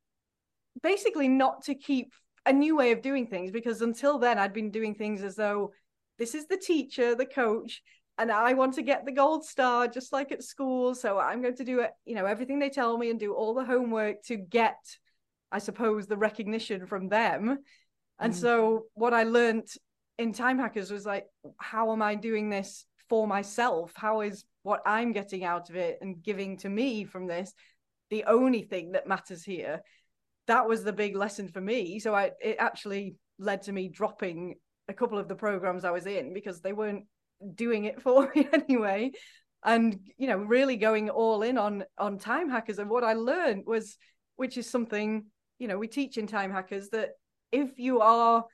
[0.81, 2.13] basically not to keep
[2.47, 5.73] a new way of doing things because until then, I'd been doing things as though
[6.19, 7.83] this is the teacher, the coach,
[8.17, 10.95] and I want to get the gold star just like at school.
[10.95, 13.55] So I'm going to do it, you know, everything they tell me and do all
[13.55, 14.79] the homework to get
[15.51, 17.59] I suppose, the recognition from them.
[18.19, 18.37] And mm.
[18.37, 19.69] so what I learned
[20.19, 21.27] in Time Hackers was like,
[21.59, 23.93] how am I doing this for myself?
[23.95, 27.53] How is what I'm getting out of it and giving to me from this
[28.11, 29.81] the only thing that matters here?
[30.47, 31.99] That was the big lesson for me.
[32.01, 34.57] So I it actually led to me dropping
[34.89, 37.05] a couple of the programs I was in because they weren't
[37.55, 39.13] doing it for me anyway.
[39.65, 42.79] And you know, really going all in on on time hackers.
[42.79, 43.97] And what I learned was,
[44.37, 45.27] which is something
[45.59, 47.11] you know we teach in time hackers that
[47.53, 48.45] if you are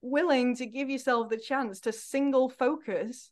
[0.00, 3.30] willing to give yourself the chance to single focus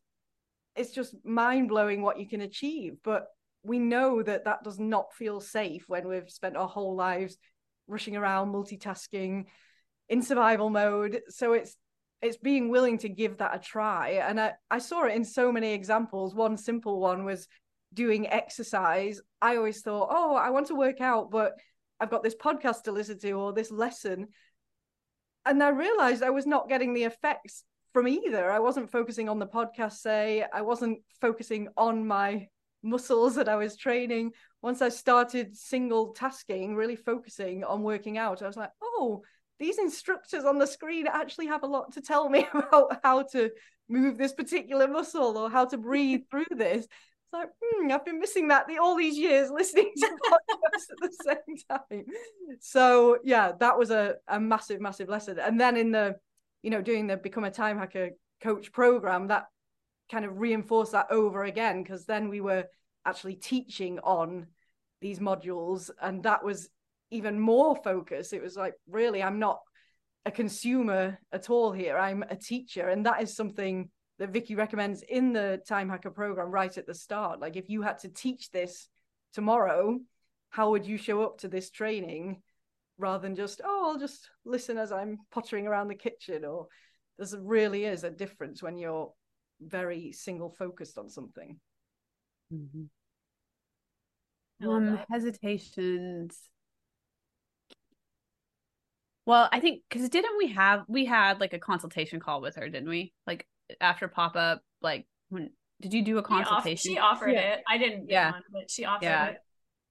[0.77, 2.99] it's just mind blowing what you can achieve.
[3.03, 3.27] But
[3.63, 7.37] we know that that does not feel safe when we've spent our whole lives
[7.89, 9.47] rushing around multitasking
[10.09, 11.23] in survival mode.
[11.29, 11.77] So it's
[12.23, 14.23] it's being willing to give that a try.
[14.27, 16.35] And I, I saw it in so many examples.
[16.35, 17.49] One simple one was
[17.93, 19.21] doing exercise.
[19.41, 21.53] I always thought oh i want to work out but
[22.01, 24.29] I've got this podcast to listen to or this lesson.
[25.45, 28.51] And I realized I was not getting the effects from either.
[28.51, 32.49] I wasn't focusing on the podcast, say, I wasn't focusing on my
[32.83, 34.33] muscles that I was training.
[34.61, 39.23] Once I started single tasking, really focusing on working out, I was like, oh,
[39.59, 43.51] these instructors on the screen actually have a lot to tell me about how to
[43.89, 46.87] move this particular muscle or how to breathe through this
[47.39, 51.25] like, hmm, I've been missing that the, all these years listening to podcasts at the
[51.25, 52.05] same time.
[52.61, 55.39] So yeah, that was a, a massive, massive lesson.
[55.39, 56.17] And then in the,
[56.63, 58.11] you know, doing the become a time hacker
[58.43, 59.47] coach program, that
[60.11, 62.65] kind of reinforced that over again because then we were
[63.05, 64.47] actually teaching on
[65.01, 66.69] these modules and that was
[67.11, 68.33] even more focus.
[68.33, 69.61] It was like, really, I'm not
[70.25, 71.97] a consumer at all here.
[71.97, 72.89] I'm a teacher.
[72.89, 76.95] And that is something that Vikki recommends in the Time Hacker program right at the
[76.95, 77.41] start.
[77.41, 78.89] Like if you had to teach this
[79.35, 79.99] tomorrow,
[80.51, 82.43] how would you show up to this training
[82.99, 86.45] rather than just, oh, I'll just listen as I'm pottering around the kitchen?
[86.45, 86.69] Or
[87.19, 89.13] there's really is a difference when you're
[89.61, 91.59] very single focused on something.
[92.53, 92.85] Mm-hmm.
[94.69, 96.39] Um, hesitations.
[99.27, 102.69] Well, I think because didn't we have we had like a consultation call with her,
[102.69, 103.13] didn't we?
[103.27, 103.47] Like
[103.81, 105.51] after pop up like when
[105.81, 107.55] did you do a consultation she, off, she offered yeah.
[107.55, 107.61] it.
[107.69, 108.33] I didn't yeah.
[108.33, 109.27] one, but she offered yeah.
[109.27, 109.37] it.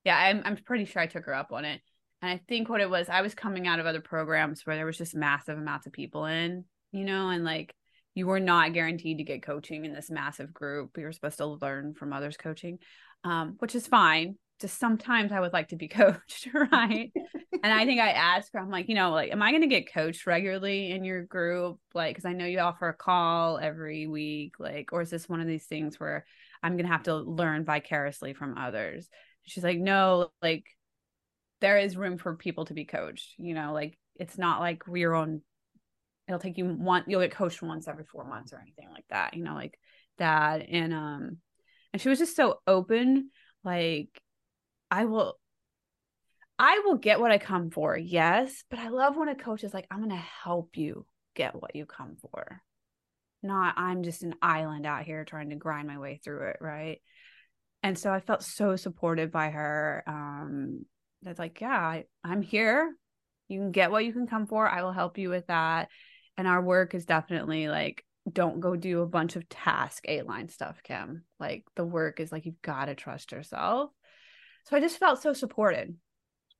[0.03, 1.81] Yeah I'm, I'm pretty sure i took her up on it.
[2.21, 4.85] And i think what it was i was coming out of other programs where there
[4.85, 7.73] was just massive amounts of people in you know and like
[8.13, 10.97] you were not guaranteed to get coaching in this massive group.
[10.97, 12.79] You were supposed to learn from others coaching
[13.23, 17.11] um, which is fine just sometimes I would like to be coached, right?
[17.63, 19.67] and I think I asked her, I'm like, you know, like, am I going to
[19.67, 21.79] get coached regularly in your group?
[21.93, 25.41] Like, because I know you offer a call every week, like, or is this one
[25.41, 26.25] of these things where
[26.63, 29.09] I'm going to have to learn vicariously from others?
[29.43, 30.65] She's like, no, like,
[31.61, 35.13] there is room for people to be coached, you know, like, it's not like we're
[35.13, 35.41] on,
[36.27, 39.35] it'll take you one, you'll get coached once every four months or anything like that,
[39.35, 39.77] you know, like
[40.17, 40.67] that.
[40.69, 41.37] And, um,
[41.91, 43.31] and she was just so open,
[43.63, 44.09] like,
[44.89, 45.37] I will
[46.57, 49.73] I will get what I come for, yes, but I love when a coach is
[49.73, 52.61] like, I'm going to help you get what you come for.
[53.43, 57.01] Not I'm just an island out here trying to grind my way through it, right?
[57.83, 60.03] And so I felt so supported by her.
[60.07, 60.85] Um,
[61.21, 62.95] that's like, yeah, I, I'm here.
[63.47, 64.67] You can get what you can come for.
[64.67, 65.89] I will help you with that.
[66.37, 70.49] And our work is definitely like, don't go do a bunch of task A line
[70.49, 71.25] stuff, Kim.
[71.39, 73.91] Like the work is like, you've got to trust yourself
[74.65, 75.95] so I just felt so supported.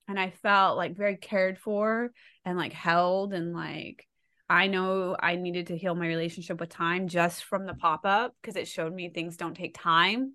[0.08, 2.12] And I felt like very cared for
[2.46, 4.08] and like held and like
[4.48, 8.36] I know I needed to heal my relationship with time just from the pop up
[8.39, 10.34] because it showed me things don't take time,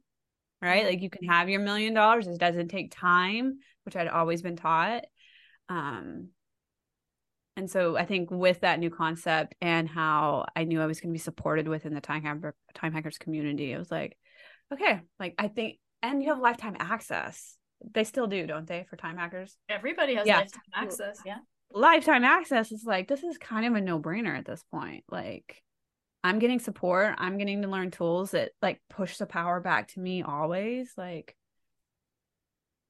[0.61, 0.85] right?
[0.85, 4.57] Like you can have your million dollars, it doesn't take time, which I'd always been
[4.57, 5.05] taught.
[5.69, 6.31] Um,
[7.57, 11.11] and so I think with that new concept and how I knew I was going
[11.11, 14.17] to be supported within the time hacker time hackers community, I was like,
[14.73, 17.57] okay, like I think, and you have lifetime access
[17.93, 19.57] they still do, don't they, for time hackers?
[19.69, 20.39] Everybody has yeah.
[20.39, 21.21] lifetime access.
[21.25, 21.39] Yeah.
[21.73, 25.05] lifetime access is like this is kind of a no-brainer at this point.
[25.11, 25.63] Like
[26.23, 30.01] I'm getting support, I'm getting to learn tools that like push the power back to
[30.01, 30.93] me always.
[30.97, 31.37] Like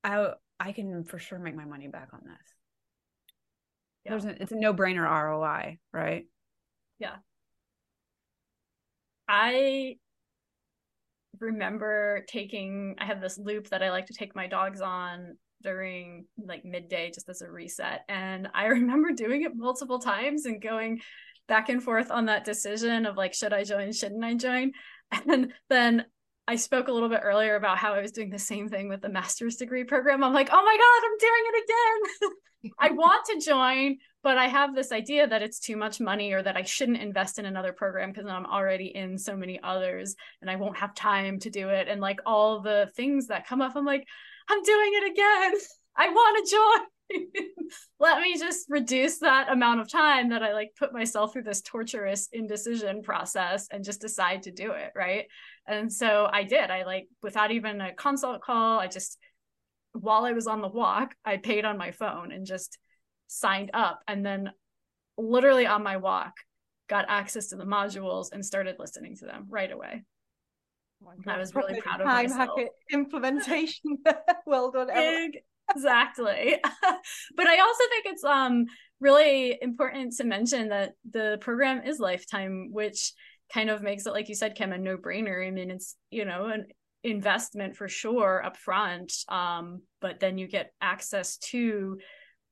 [0.02, 2.54] I I can for sure make my money back on this.
[4.04, 4.10] Yeah.
[4.12, 6.24] There's a, it's a no-brainer ROI, right?
[6.98, 7.16] Yeah.
[9.28, 9.96] I
[11.40, 16.26] remember taking I have this loop that I like to take my dogs on during
[16.38, 21.00] like midday just as a reset and I remember doing it multiple times and going
[21.48, 24.72] back and forth on that decision of like should I join shouldn't I join
[25.26, 26.04] and then
[26.50, 29.02] I spoke a little bit earlier about how I was doing the same thing with
[29.02, 30.24] the master's degree program.
[30.24, 32.72] I'm like, oh my God, I'm doing it again.
[32.80, 36.42] I want to join, but I have this idea that it's too much money or
[36.42, 40.50] that I shouldn't invest in another program because I'm already in so many others and
[40.50, 41.88] I won't have time to do it.
[41.88, 44.06] And like all the things that come up, I'm like,
[44.48, 45.60] I'm doing it again.
[45.96, 46.86] I want to join.
[48.00, 51.62] let me just reduce that amount of time that I like put myself through this
[51.62, 54.92] torturous indecision process and just decide to do it.
[54.94, 55.26] Right.
[55.66, 56.70] And so I did.
[56.70, 59.18] I like, without even a consult call, I just,
[59.92, 62.78] while I was on the walk, I paid on my phone and just
[63.30, 64.02] signed up.
[64.08, 64.50] And then
[65.16, 66.34] literally on my walk,
[66.88, 70.02] got access to the modules and started listening to them right away.
[71.02, 72.60] Oh I was really proud of time myself.
[72.92, 73.98] implementation.
[74.46, 74.90] well done.
[75.74, 76.56] Exactly
[77.36, 78.66] but i also think it's um
[78.98, 83.12] really important to mention that the program is lifetime which
[83.54, 86.46] kind of makes it like you said kim a no-brainer i mean it's you know
[86.46, 86.66] an
[87.04, 91.98] investment for sure up front um but then you get access to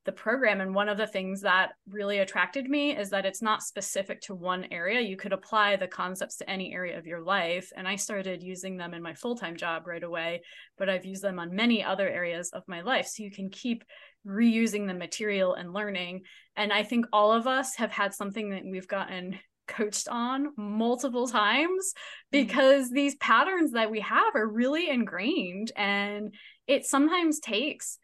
[0.08, 0.62] the program.
[0.62, 4.34] And one of the things that really attracted me is that it's not specific to
[4.34, 5.02] one area.
[5.02, 7.70] You could apply the concepts to any area of your life.
[7.76, 10.40] And I started using them in my full time job right away,
[10.78, 13.06] but I've used them on many other areas of my life.
[13.06, 13.84] So you can keep
[14.26, 16.22] reusing the material and learning.
[16.56, 21.28] And I think all of us have had something that we've gotten coached on multiple
[21.28, 22.46] times mm-hmm.
[22.46, 22.94] because mm-hmm.
[22.94, 26.34] these patterns that we have are really ingrained and
[26.66, 27.98] it sometimes takes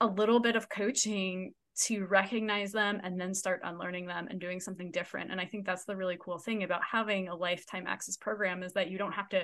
[0.00, 4.60] a little bit of coaching to recognize them and then start unlearning them and doing
[4.60, 5.30] something different.
[5.30, 8.72] And i think that's the really cool thing about having a lifetime access program is
[8.72, 9.42] that you don't have to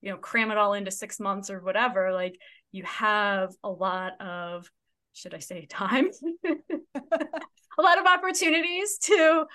[0.00, 2.12] you know cram it all into six months or whatever.
[2.12, 2.38] Like
[2.70, 4.70] you have a lot of
[5.14, 6.10] should i say time?
[6.44, 9.46] A lot of opportunities to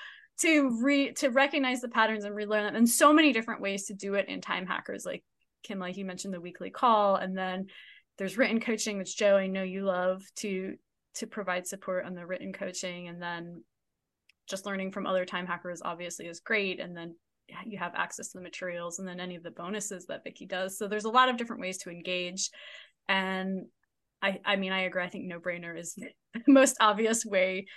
[0.41, 2.75] to re to recognize the patterns and relearn them.
[2.75, 5.23] And so many different ways to do it in time hackers like
[5.63, 7.67] kim like you mentioned the weekly call and then
[8.17, 10.75] there's written coaching which jo i know you love to
[11.15, 13.63] to provide support on the written coaching and then
[14.47, 17.15] just learning from other time hackers obviously is great and then
[17.65, 20.77] you have access to the materials and then any of the bonuses that Vikki does.
[20.77, 22.49] So there's a lot of different ways to engage.
[23.07, 23.67] And
[24.21, 25.03] I I mean I agree.
[25.03, 25.93] I think no brainer is
[26.33, 27.67] the most obvious way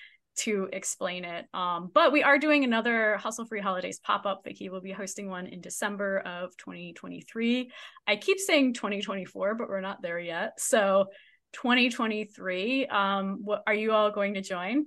[0.41, 1.47] to explain it.
[1.55, 4.43] Um, but we are doing another Hustle Free Holidays pop up.
[4.45, 7.71] Vikki will be hosting one in December of 2023.
[8.07, 10.59] I keep saying 2024, but we're not there yet.
[10.59, 11.07] So
[11.53, 12.87] 2023.
[12.87, 14.87] Um, what are you all going to join?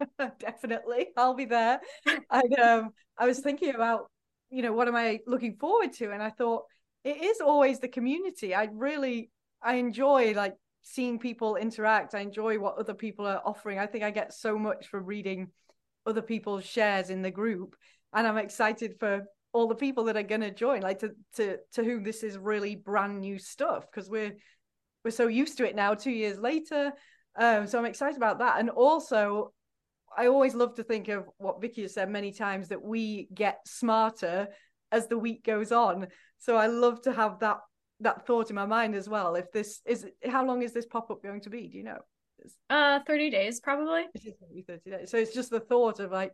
[0.38, 1.80] Definitely, I'll be there.
[2.30, 4.10] I um, I was thinking about,
[4.50, 6.64] you know, what am I looking forward to, and I thought
[7.04, 8.54] it is always the community.
[8.54, 9.30] I really,
[9.62, 10.54] I enjoy like
[10.84, 12.14] seeing people interact.
[12.14, 13.78] I enjoy what other people are offering.
[13.78, 15.48] I think I get so much from reading
[16.06, 17.74] other people's shares in the group,
[18.12, 20.82] and I'm excited for all the people that are going to join.
[20.82, 24.36] Like to to to whom this is really brand new stuff because we're
[25.04, 25.94] we're so used to it now.
[25.94, 26.92] Two years later,
[27.36, 28.60] um, so I'm excited about that.
[28.60, 29.52] And also,
[30.16, 33.60] I always love to think of what Vikki has said many times that we get
[33.66, 34.48] smarter
[34.92, 36.08] as the week goes on.
[36.38, 37.58] So I love to have that
[38.04, 39.34] that thought in my mind as well.
[39.34, 41.68] If this is how long is this pop up going to be?
[41.68, 41.98] Do you know?
[42.70, 44.04] Uh, thirty days probably.
[44.66, 45.10] thirty days.
[45.10, 46.32] So it's just the thought of like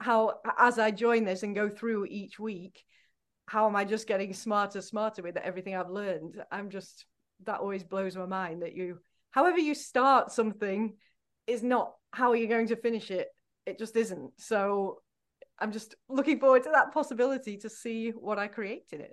[0.00, 2.84] how as I join this and go through each week,
[3.46, 6.42] how am I just getting smarter, smarter with everything I've learned?
[6.50, 7.06] I'm just
[7.44, 8.98] that always blows my mind that you,
[9.30, 10.94] however you start something,
[11.46, 13.28] is not how are you going to finish it.
[13.66, 14.32] It just isn't.
[14.38, 15.00] So
[15.58, 19.12] I'm just looking forward to that possibility to see what I create in it.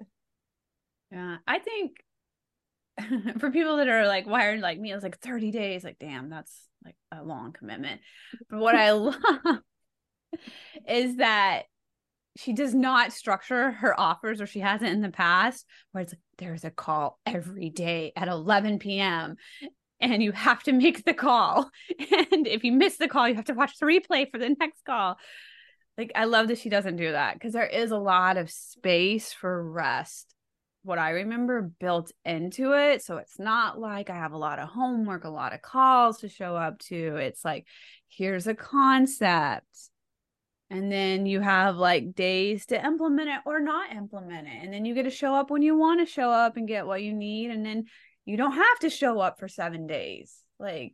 [1.12, 1.98] Yeah, I think
[3.40, 5.84] for people that are like wired like me, it's like 30 days.
[5.84, 6.54] Like, damn, that's
[6.84, 8.02] like a long commitment.
[8.50, 9.16] But what I love
[10.88, 11.64] is that
[12.38, 16.22] she does not structure her offers or she hasn't in the past where it's like
[16.38, 19.36] there's a call every day at 11 p.m
[20.00, 21.70] and you have to make the call
[22.32, 24.86] and if you miss the call you have to watch the replay for the next
[24.86, 25.18] call
[25.98, 29.34] like i love that she doesn't do that because there is a lot of space
[29.34, 30.36] for rest
[30.88, 33.04] what I remember built into it.
[33.04, 36.30] So it's not like I have a lot of homework, a lot of calls to
[36.30, 37.18] show up to.
[37.18, 37.68] It's like,
[38.08, 39.68] here's a concept.
[40.70, 44.64] And then you have like days to implement it or not implement it.
[44.64, 46.88] And then you get to show up when you want to show up and get
[46.88, 47.52] what you need.
[47.52, 47.86] And then
[48.26, 50.34] you don't have to show up for seven days.
[50.58, 50.94] Like,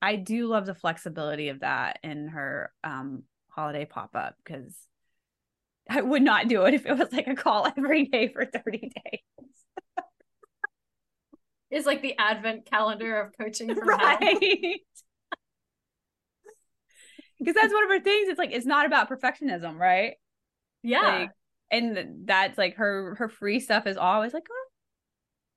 [0.00, 4.74] I do love the flexibility of that in her um, holiday pop up because
[5.88, 8.78] I would not do it if it was like a call every day for 30
[8.78, 9.20] days.
[11.70, 14.80] It's like the advent calendar of coaching from right.
[17.38, 18.28] Because that's one of her things.
[18.28, 20.14] It's like it's not about perfectionism, right?
[20.82, 21.00] Yeah.
[21.00, 21.30] Like,
[21.70, 24.66] and that's like her her free stuff is always like, oh,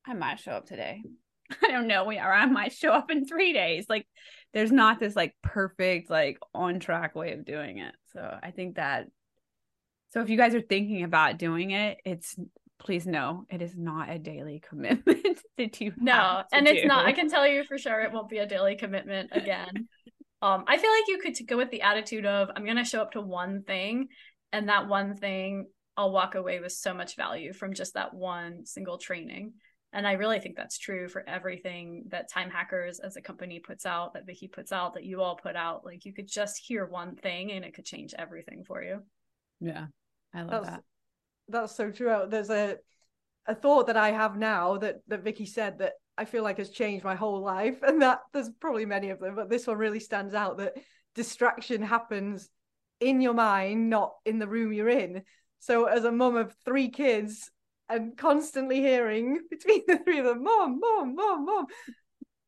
[0.05, 1.01] I might show up today.
[1.63, 3.85] I don't know, We or I might show up in three days.
[3.89, 4.05] Like
[4.53, 7.95] there's not this like perfect, like on track way of doing it.
[8.13, 9.07] So I think that
[10.11, 12.35] so if you guys are thinking about doing it, it's
[12.81, 17.11] please know it is not a daily commitment that you no and it's not i
[17.11, 19.87] can tell you for sure it won't be a daily commitment again.
[20.43, 23.11] Um i feel like you could go with the attitude of i'm gonna show up
[23.11, 24.07] to one thing
[24.51, 28.65] and that one thing i'll walk away with so much value from just that one
[28.65, 29.53] single training.
[29.93, 33.85] And i really think that's true for everything that time hackers as a company puts
[33.85, 35.85] out that vikki puts out that you all put out.
[35.85, 39.03] Like you could just hear one thing and it could change everything for you.
[39.59, 39.85] Yeah
[40.33, 40.83] i love that's, that
[41.49, 42.77] that's so true oh, there's a
[43.47, 46.69] a thought that i have now that that vikki said that i feel like has
[46.69, 49.99] changed my whole life and that there's probably many of them but this one really
[49.99, 50.73] stands out that
[51.15, 52.49] distraction happens
[52.99, 55.23] in your mind not in the room you're in
[55.59, 57.51] so as a mum of three kids
[57.91, 61.65] and constantly hearing between the three of them, mom, mom, mom, mom.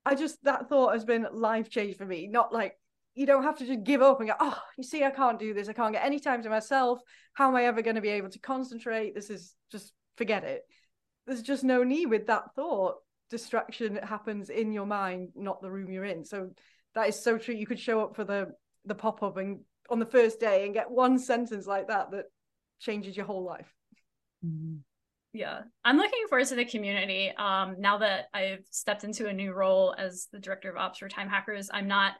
[0.05, 2.27] I just that thought has been life change for me.
[2.27, 2.77] Not like
[3.15, 5.53] you don't have to just give up and go, oh, you see, I can't do
[5.53, 5.69] this.
[5.69, 6.99] I can't get any time to myself.
[7.33, 9.13] How am I ever going to be able to concentrate?
[9.13, 10.63] This is just forget it.
[11.27, 12.95] There's just no need with that thought.
[13.29, 16.25] Distraction happens in your mind, not the room you're in.
[16.25, 16.49] So
[16.95, 17.55] that is so true.
[17.55, 18.51] You could show up for the
[18.85, 22.25] the pop up and on the first day and get one sentence like that that
[22.79, 23.73] changes your whole life.
[24.45, 24.77] Mm-hmm
[25.33, 29.51] yeah i'm looking forward to the community um now that i've stepped into a new
[29.51, 32.13] role as the director of ops for time hackers i'm not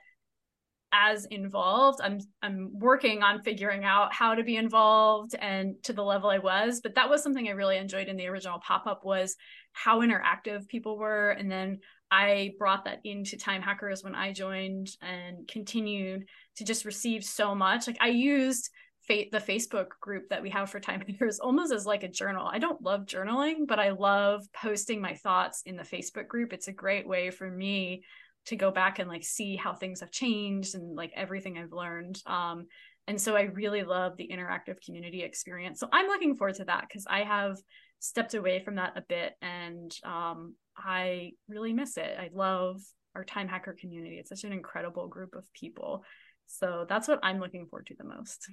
[0.94, 6.04] as involved i'm i'm working on figuring out how to be involved and to the
[6.04, 9.36] level i was but that was something i really enjoyed in the original pop-up was
[9.74, 11.80] how interactive people were and then
[12.12, 16.26] i brought that into time hackers when i joined and continued
[16.56, 18.70] to just receive so much like i used
[19.08, 22.48] fa- the Facebook group that we have for time hackers almost as like a journal.
[22.48, 26.54] I don't love journaling, but I love posting my thoughts in the Facebook group.
[26.54, 28.04] It's a great way for me
[28.46, 32.22] to go back and like see how things have changed and like everything I've learned.
[32.26, 32.68] Um,
[33.08, 35.80] and so I really love the interactive community experience.
[35.80, 37.58] So I'm looking forward to that because I have
[38.00, 42.18] stepped away from that a bit and um, I really miss it.
[42.20, 42.82] I love
[43.16, 44.18] our time hacker community.
[44.18, 46.04] It's such an incredible group of people.
[46.48, 48.48] So that's what I'm looking forward to the most.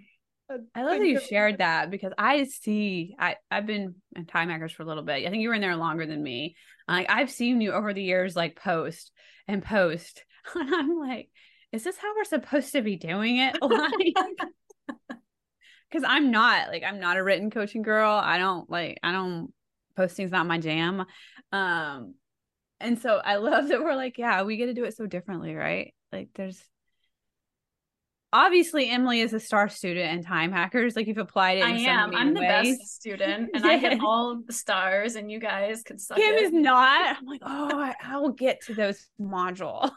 [0.74, 4.72] I love that you shared that because I see I I've been in Time Hackers
[4.72, 5.26] for a little bit.
[5.26, 6.56] I think you were in there longer than me.
[6.88, 9.12] Like I've seen you over the years, like post
[9.46, 10.24] and post,
[10.54, 11.30] and I'm like,
[11.72, 13.56] is this how we're supposed to be doing it?
[13.62, 14.14] Like,
[15.90, 18.12] because I'm not like I'm not a written coaching girl.
[18.12, 19.52] I don't like I don't
[19.96, 21.04] posting's not my jam.
[21.52, 22.14] Um,
[22.80, 25.54] and so I love that we're like, yeah, we get to do it so differently,
[25.54, 25.94] right?
[26.12, 26.60] Like there's
[28.32, 30.96] obviously Emily is a star student in time hackers.
[30.96, 31.64] Like you've applied it.
[31.64, 32.14] I am.
[32.14, 32.78] I'm the ways.
[32.78, 36.42] best student, and I get all the stars, and you guys can suck Kim it.
[36.42, 37.16] is not.
[37.16, 39.90] I'm like, oh, I, I will get to those module.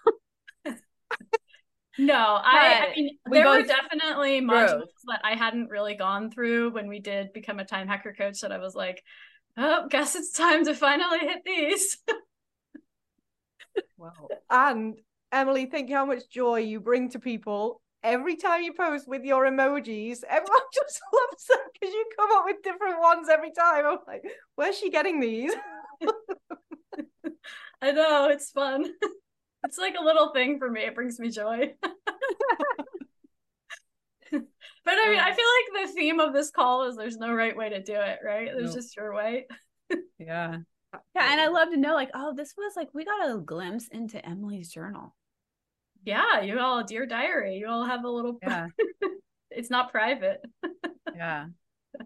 [1.97, 6.87] no, I, I, mean there were definitely modules that I hadn't really gone through when
[6.87, 8.41] we did become a time hacker coach.
[8.41, 9.03] That I was like,
[9.57, 11.97] oh, guess it's time to finally hit these.
[13.97, 14.27] wow.
[14.49, 14.95] And
[15.31, 19.45] Emily, think how much joy you bring to people every time you post with your
[19.45, 23.85] emojis, everyone just loves them because you come up with different ones every time.
[23.85, 24.23] I'm like,
[24.55, 25.53] where's she getting these?
[27.81, 28.85] I know, it's fun.
[29.65, 30.81] It's like a little thing for me.
[30.81, 31.73] It brings me joy.
[34.29, 34.41] but
[34.85, 35.45] I mean, I feel
[35.77, 38.49] like the theme of this call is there's no right way to do it, right?
[38.53, 39.47] There's just your way.
[40.19, 40.57] yeah.
[41.15, 41.31] Yeah.
[41.31, 44.23] And I love to know, like, oh, this was like, we got a glimpse into
[44.27, 45.15] Emily's journal
[46.05, 47.57] yeah, you all dear diary.
[47.57, 48.37] You all have a little.
[48.41, 48.67] Yeah.
[49.51, 50.41] it's not private.
[51.15, 51.45] yeah.
[51.99, 52.05] I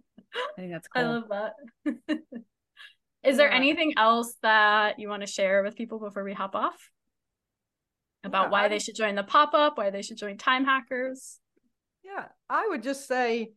[0.55, 1.03] think that's cool.
[1.03, 1.53] I love that.
[3.23, 6.77] Is there anything else that you want to share with people before we hop off?
[8.23, 8.67] About yeah, why I...
[8.67, 11.39] they should join the pop up, why they should join Time Hackers?
[12.03, 13.51] Yeah, I would just say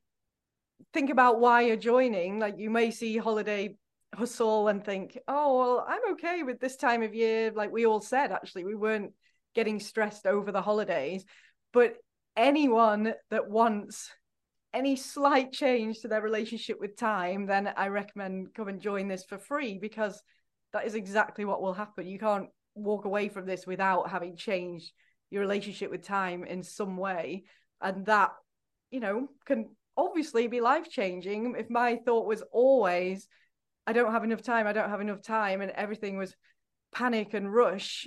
[0.92, 2.38] think about why you're joining.
[2.38, 3.76] Like you may see holiday
[4.14, 7.52] hustle and think, oh, well, I'm okay with this time of year.
[7.54, 9.12] Like we all said, actually, we weren't
[9.54, 11.24] getting stressed over the holidays.
[11.72, 11.96] But
[12.36, 14.10] anyone that wants
[14.72, 19.24] any slight change to their relationship with time, then I recommend come and join this
[19.24, 20.22] for free because
[20.72, 22.06] that is exactly what will happen.
[22.06, 24.92] You can't walk away from this without having changed
[25.30, 27.44] your relationship with time in some way.
[27.80, 28.30] And that,
[28.90, 31.54] you know, can obviously be life changing.
[31.58, 33.26] If my thought was always,
[33.86, 36.34] I don't have enough time, I don't have enough time, and everything was
[36.92, 38.06] panic and rush.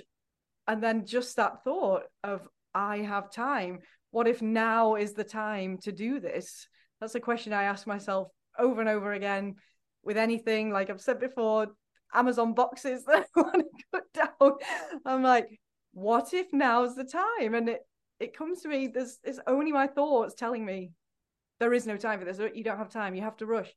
[0.66, 3.80] And then just that thought of, I have time.
[4.10, 6.66] What if now is the time to do this?
[7.00, 9.56] That's a question I ask myself over and over again
[10.02, 10.70] with anything.
[10.70, 11.68] Like I've said before,
[12.12, 14.52] Amazon boxes that I want to put down.
[15.04, 15.60] I'm like,
[15.92, 17.54] what if now's the time?
[17.54, 17.80] And it
[18.20, 20.92] it comes to me, there's it's only my thoughts telling me
[21.60, 22.38] there is no time for this.
[22.54, 23.14] You don't have time.
[23.14, 23.72] You have to rush.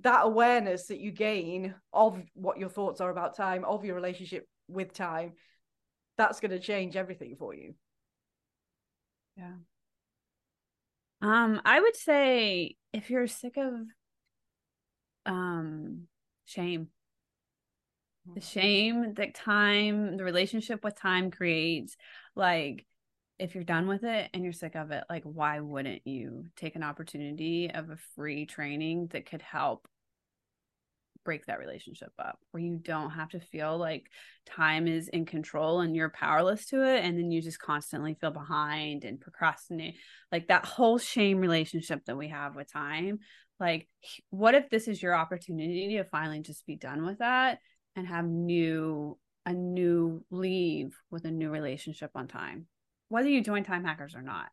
[0.00, 4.46] That awareness that you gain of what your thoughts are about time, of your relationship
[4.68, 5.32] with time,
[6.18, 7.74] that's going to change everything for you.
[9.36, 9.54] Yeah.
[11.22, 13.74] Um, I would say if you're sick of
[15.26, 16.08] um
[16.44, 16.88] shame,
[18.34, 18.60] the mm-hmm.
[18.60, 21.96] shame that time, the relationship with time creates,
[22.34, 22.84] like
[23.38, 26.74] if you're done with it and you're sick of it, like why wouldn't you take
[26.74, 29.86] an opportunity of a free training that could help
[31.24, 34.10] break that relationship up where you don't have to feel like
[34.46, 38.30] time is in control and you're powerless to it and then you just constantly feel
[38.30, 39.96] behind and procrastinate
[40.32, 43.18] like that whole shame relationship that we have with time
[43.60, 43.88] like
[44.30, 47.58] what if this is your opportunity to finally just be done with that
[47.96, 52.66] and have new a new leave with a new relationship on time
[53.08, 54.48] whether you join time hackers or not?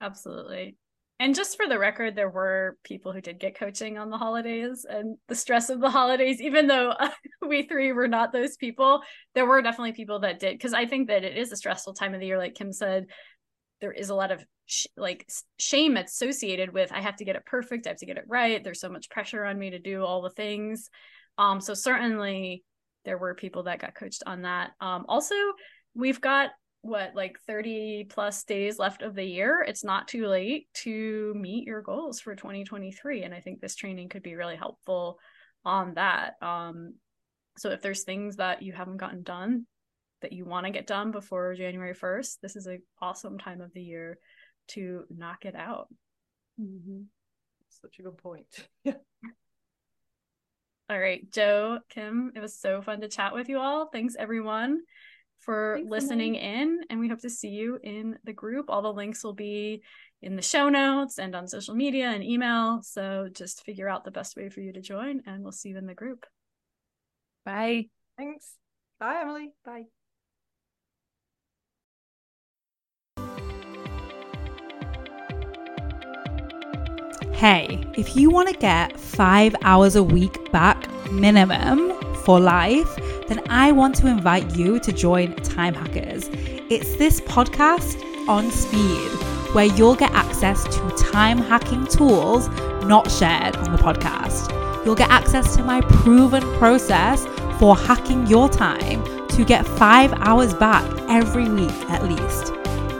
[0.00, 0.76] Absolutely
[1.22, 4.84] and just for the record there were people who did get coaching on the holidays
[4.88, 7.10] and the stress of the holidays even though uh,
[7.48, 9.00] we three were not those people
[9.34, 10.52] there were definitely people that did.
[10.52, 13.06] Because i think that it is a stressful time of the year like kim said.
[13.80, 17.46] There is a lot of sh- like shame associated with i have to get it
[17.46, 20.04] perfect i have to get it right there's so much pressure on me to do
[20.04, 20.90] all the things.
[21.38, 22.64] Um so certainly
[23.04, 24.70] there were people that got coached on that.
[24.80, 25.34] Um also
[25.94, 26.50] we've got
[26.82, 31.64] what like 30 plus days left of the year it's not too late to meet
[31.64, 35.18] your goals for 2023 and i think this training could be really helpful
[35.64, 36.34] on that.
[36.42, 36.94] Um
[37.58, 39.66] so if there's things that you haven't gotten done
[40.22, 43.72] that you want to get done before january 1st this is an awesome time of
[43.74, 44.18] the year
[44.68, 45.88] to knock it out.
[46.60, 47.02] Mm-hmm.
[47.68, 48.46] such a good point.
[48.84, 48.94] Yeah
[50.90, 53.86] all right jo kim it was so fun to chat with you all.
[53.86, 54.82] Thanks everyone
[55.44, 58.66] for Thanks, listening in, and we hope to see you in the group.
[58.68, 59.82] All the links will be
[60.22, 62.80] in the show notes and on social media and email.
[62.82, 65.78] So just figure out the best way for you to join, and we'll see you
[65.78, 66.24] in the group.
[67.44, 67.86] Bye.
[68.16, 68.54] Thanks.
[69.00, 69.50] Bye, Emily.
[69.64, 69.84] Bye.
[77.32, 82.96] Hey, if you want to get five hours a week back minimum for life,
[83.32, 86.28] then I want to invite you to join Time Hackers.
[86.68, 89.08] It's this podcast on speed
[89.54, 92.48] where you'll get access to time hacking tools
[92.84, 94.52] not shared on the podcast.
[94.84, 97.24] You'll get access to my proven process
[97.58, 102.52] for hacking your time to get five hours back every week at least.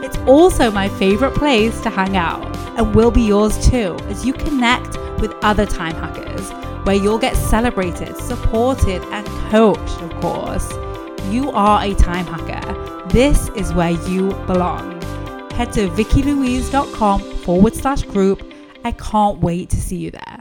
[0.03, 2.43] It's also my favorite place to hang out
[2.75, 6.49] and will be yours too as you connect with other time hackers
[6.85, 10.67] where you'll get celebrated, supported, and coached, of course.
[11.29, 13.07] You are a time hacker.
[13.09, 14.99] This is where you belong.
[15.51, 18.51] Head to vikkilouise.com forward slash group.
[18.83, 20.32] I can't wait to see you there.